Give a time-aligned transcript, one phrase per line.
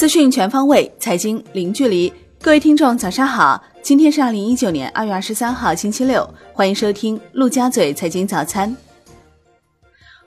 [0.00, 2.10] 资讯全方位，财经零距离。
[2.40, 3.62] 各位听众，早上好！
[3.82, 6.26] 今天是二零一九年二月二十三号，星期六。
[6.54, 8.74] 欢迎收听陆家嘴财经早餐。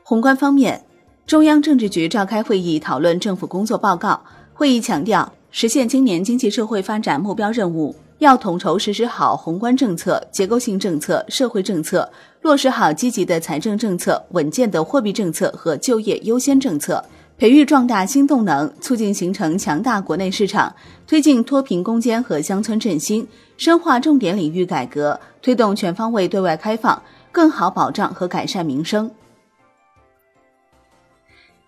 [0.04, 0.86] 宏观方面，
[1.26, 4.24] 中央政治局召开会议讨论政府工作报告。
[4.54, 12.08] 会议强调，实现今年经济社会发展目标任务，要统筹实施好宏观政策、结构性政策、社会政策，
[12.44, 17.04] 落实好积极的财政政策、稳健的货币政策和就业优先政策。
[17.38, 20.74] 培育壮大新动能，促进形成强大国内市场，
[21.08, 27.02] 推进脱贫攻坚和乡村振兴，深化重点领域改革，推动全方位对外开放，
[27.32, 29.12] 更好保障和改善民生。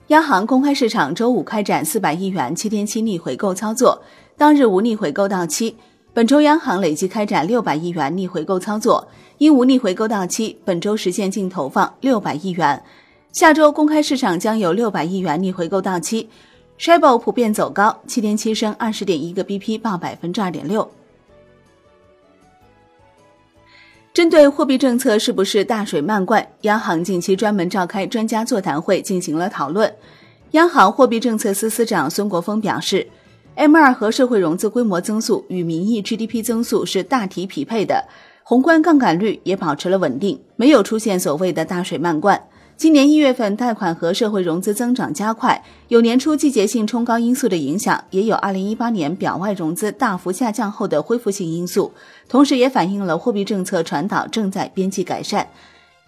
[0.07, 4.01] 央行公开市场周五开展四百亿元七天期逆回购操作，
[4.37, 5.75] 当日无逆回购到期。
[6.13, 9.05] 本周央行累计开展六百亿元逆回购操作，
[9.39, 12.81] 因无逆回购到期，本周实现净投放六百亿元。
[13.35, 16.29] 下周公开市场将有六百亿元逆回购到期
[16.77, 20.89] s h i b o 普遍走高，七天期升二十点一个 BP，报百分之二点六。
[24.13, 29.93] 针对货币政策是不是大水漫灌，央行近期专门召开专家座谈会进行了讨论。
[30.51, 33.05] 央行货币政策司司长孙国峰表示
[33.55, 38.07] ，M 二和社会融资规模增速与名义 GDP 增速是大体匹配的，
[38.43, 42.41] 宏观杠杆率也保持了稳定，没有出现所谓的大水漫灌。
[42.77, 51.93] 今年一月份贷款和社会融资增长加快，有年初季节性冲高因素的影响，也有二零一八年表外融资大幅下降后的恢复性因素，
[52.27, 55.47] 同时也反映了货币政策传导正在边际改善。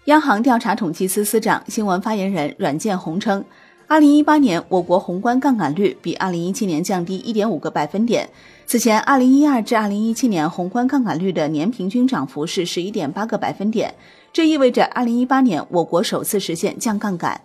[0.06, 3.44] 央行调查统计司司长、新闻发言人阮建宏称，
[3.90, 8.30] 二零一八年我国宏观杠杆率比二零一七年降低一点五个百分点。
[8.66, 13.96] 此前，二零一二至二零一七年宏观杠杆率的年平均涨幅是十一点八个百分点。
[14.34, 17.40] 这意味着，二零一八年我国首次实现降杠杆。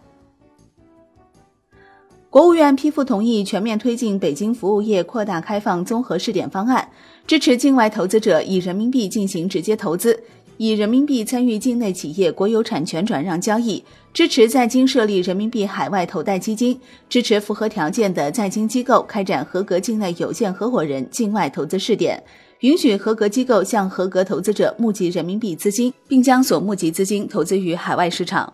[2.29, 6.89] 国务院批复同意全面推进北京服务业扩大开放综合试点方案，
[7.25, 10.21] 支持境外投资者以人民币进行直接投资，
[10.57, 13.83] 以人民币参与境内企业国有产权转让交易，
[14.13, 22.23] 支持在京设立人民币海外投贷基金，支持符合条件的在京机构开展合格境内有限合伙人境外投资试点。
[22.61, 28.53] 允许合格机构向合格投资者募集人民币资金，并将所募集资金投资于海外市场。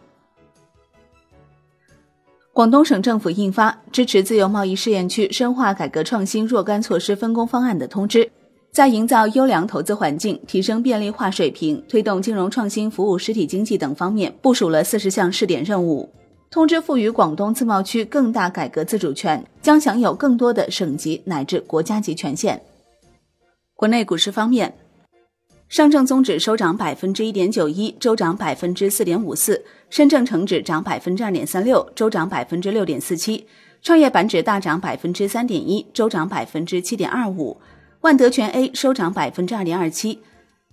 [2.54, 8.30] 广东省政府印发支持自由贸易试验区深化改革创新若干措施分工方案的通知，
[8.70, 16.08] 在营造优良投资环境、提升便利化水平、推动金融创新服务实体经济等方面部署了四十项试点任务。
[16.50, 22.62] 通知赋予广东自贸区更大改革自主权，将享有更多的省级乃至国家级权限。
[23.74, 24.74] 国内股市方面，
[25.68, 29.56] 上证综指收涨百分之一点九一，周涨百分之四点五四；
[29.90, 33.44] 深证成指涨百分之二点三六，周涨百分之六点四七；
[33.82, 37.58] 创业板指大涨百分之三点一，周涨百分之七点二五；
[38.00, 40.20] 万德全 A 收涨百分之二点二七。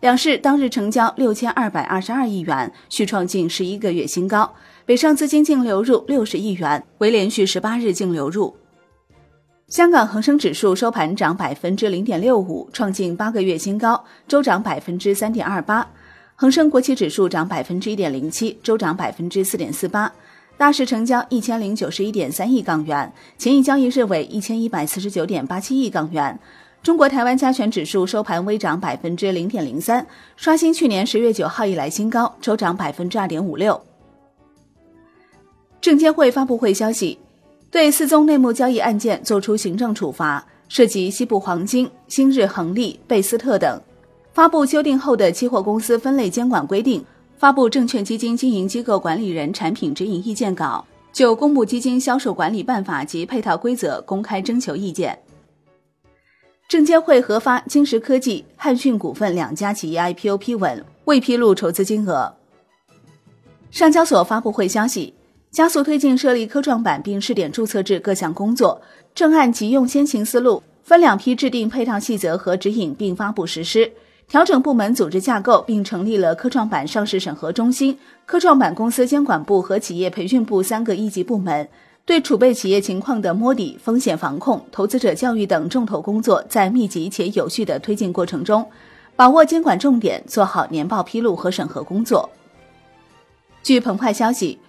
[0.01, 4.53] 两市当日成交六千二百二十二亿元，续创近十一个月新高。
[4.85, 8.55] 北上资金净流入六十亿元，为连续十八日净流入。
[9.67, 15.87] 香港恒生指数收盘涨百分之零点六五，创近八个月新高，周涨百分之三点二八。
[16.35, 20.11] 恒生国企指数涨百分之一点零七，周涨百分之四点四八。
[20.57, 26.37] 大市成交一千零九十一点三亿港元，前一交易日为一千一百四十九点八七亿港元。
[26.85, 33.81] 中国台湾加权指数收盘微涨百分之零点零三，刷新去年十月九号以来新高，周涨百分之二点五六。
[35.81, 37.17] 证监会发布会消息。
[37.71, 43.81] 对四宗内幕交易案件作出行政处罚，涉及西部黄金、新日恒利、贝斯特等。
[44.31, 47.03] 发布修订后的期货公司分类监管规定，
[47.39, 55.17] 发布证券基金经营机构管理人产品指引意见稿，就公募基金销售管理办法及配套规则公开征求意见。
[56.67, 62.35] 证监会核发金石科技、汉讯股份两家企业 IPO 批文，未披露筹资金额。
[63.69, 65.13] 上交所发布会消息。
[65.51, 68.81] 加速推进设立科创板并试点注册制各项工作，
[69.13, 73.89] 正按急用先行思路，分两批制定配套细则和指引并发布实施。
[74.27, 81.69] 调整部门组织架构，并成立了科创板上市审核中心、科创板公司监管部和企业培训部三个一级部门。
[82.05, 88.65] 对储备企业情况的摸底、风险防控、投资者教育等重头工作，在密集且有序的推进过程中，
[89.15, 92.29] 把握监管重点，做好年报披露和审核工作。
[93.63, 94.59] 据澎湃消息。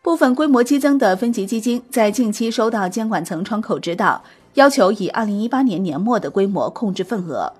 [0.00, 4.22] 部分规模激增的分级基金在近期收到监管层窗口指导，
[4.54, 7.52] 要求以二零一八年年末的规模控制份额。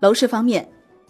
[0.00, 0.66] 楼市方面，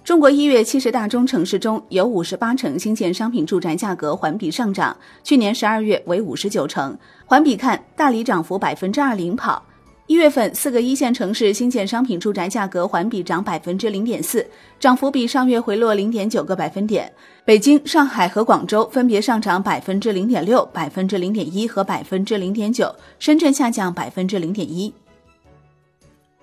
[0.07, 9.61] 中国一月七十大中城市中有五十八城新建商品住宅价格环比上涨，去年十二月为五十九城，环比看，大理涨幅百分之二领跑，
[10.07, 14.49] 一月份四个一线城市新建商品住宅价格环比涨百分之零点四，
[14.79, 17.13] 涨幅比上月回落零点九个百分点。
[17.45, 24.95] 北京、上海和广州分别上涨百分之零点六、百分之零点一和百分之零点九，深圳下降百分之零点一。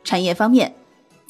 [0.04, 0.76] 产业方面，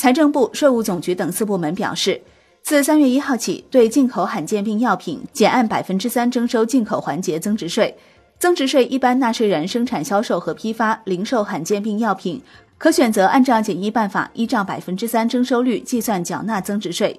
[0.03, 2.21] 财政部、税务总局等四部门表示，
[2.61, 7.97] 自三月一号起，对进口罕见病药品减按百分之三征收进口环节增值税。
[8.37, 12.41] 增值税一般纳税人生产、销售和批发、零售罕见病药品，
[12.77, 17.17] 可选择按照简易办法，依照百分之三征收率计算缴纳增值税。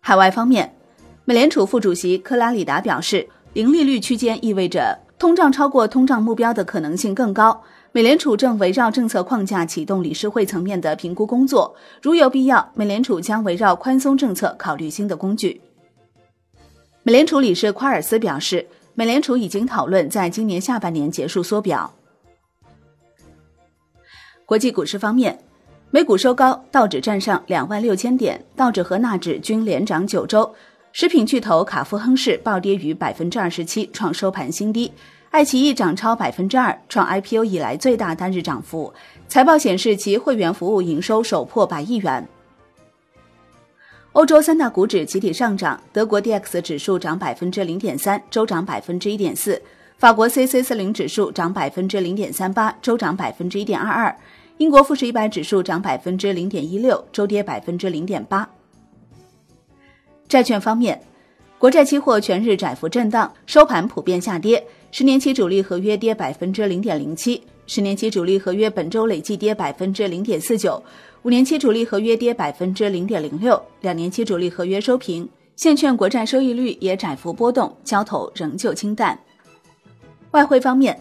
[0.00, 0.74] 海外方面，
[1.26, 7.62] 美联储副主席克拉里达表示，零利率区间意味着通胀超过通胀目标的可能性更高。
[7.94, 15.60] 美联储正围绕政策框架启动理事会层面的评估工作，如有必要，美联储将围绕宽松政策考虑新的工具。
[17.04, 18.66] 美联储理事夸尔斯表示。
[18.96, 21.92] 美联储已经讨论在今年下半年结束缩表。
[24.46, 25.36] 国际股市方面，
[25.90, 30.54] 美股收高，道指站上两万六千点，道指和纳指均连涨九周。
[30.92, 34.92] 食品巨头卡夫亨氏暴跌逾百分之二十七，创收盘新低。
[35.34, 38.94] 爱奇艺涨超百分之二，创 IPO 以来最大单日涨幅。
[39.26, 42.28] 财报显示，其会员服务营收首破百亿元。
[44.12, 49.56] 欧洲三大股指集体上涨，德国 D X 指数涨百分之零点三，周涨百分之一点四；
[49.98, 54.14] 法国 C C 四零指数涨百分之零点三八，周涨百分之一点二二；
[54.58, 58.48] 英国富时一百指数涨百分之零点一六，周跌百分之零点八。
[60.28, 61.02] 债券方面，
[61.58, 64.64] 国债期货全日窄幅震荡，收盘普遍下跌，
[64.96, 67.42] 十年期主力合约跌百分之零点零七。
[67.66, 70.80] 十年期主力合约本周累计跌百分之零点四九，
[71.24, 75.28] 五年期主力合约跌百分之零点零六，两年期主力合约收平。
[75.56, 79.18] 现券国债收益率也窄幅波动，交投仍旧清淡。
[80.30, 80.96] 外汇方面，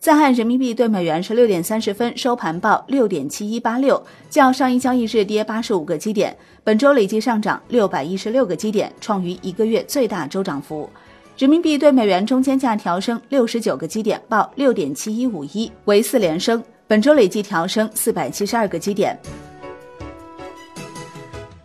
[0.00, 10.90] 在岸人民币对美元十六点三十分收盘报六点七一八六，较上一交易日跌八十五个基点，本周累计上涨六百一十六个基点，创于一个月最大周涨幅。
[11.36, 16.62] 人民币对美元中间价调升六十九个基点，报六点七一五一，为四连升。
[16.86, 19.18] 本周累计调升四百七十二个基点。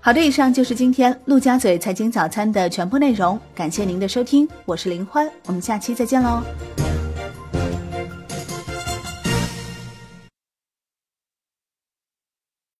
[0.02, 6.42] 好的，以上就是今天陆家嘴财经早餐的全部内容，感谢您的收听，我是林欢，我们下期再见喽。